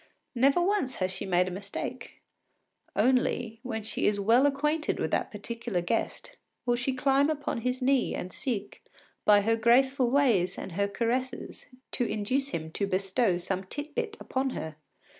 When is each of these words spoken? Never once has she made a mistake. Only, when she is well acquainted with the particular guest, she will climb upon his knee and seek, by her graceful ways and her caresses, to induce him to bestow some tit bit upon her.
Never 0.33 0.59
once 0.63 0.95
has 0.95 1.11
she 1.11 1.27
made 1.27 1.47
a 1.47 1.51
mistake. 1.51 2.23
Only, 2.95 3.59
when 3.61 3.83
she 3.83 4.07
is 4.07 4.19
well 4.19 4.47
acquainted 4.47 4.99
with 4.99 5.11
the 5.11 5.27
particular 5.29 5.79
guest, 5.81 6.37
she 6.75 6.91
will 6.93 6.97
climb 6.97 7.29
upon 7.29 7.61
his 7.61 7.83
knee 7.83 8.15
and 8.15 8.33
seek, 8.33 8.83
by 9.25 9.41
her 9.41 9.55
graceful 9.55 10.09
ways 10.09 10.57
and 10.57 10.71
her 10.71 10.87
caresses, 10.87 11.67
to 11.91 12.03
induce 12.05 12.49
him 12.49 12.71
to 12.71 12.87
bestow 12.87 13.37
some 13.37 13.65
tit 13.65 13.93
bit 13.93 14.17
upon 14.19 14.49
her. 14.57 14.75